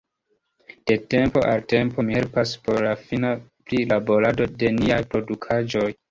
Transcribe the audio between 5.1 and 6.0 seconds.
produktaĵoj.